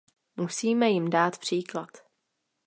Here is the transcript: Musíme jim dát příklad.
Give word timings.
Musíme 0.35 0.89
jim 0.89 1.09
dát 1.09 1.37
příklad. 1.37 1.87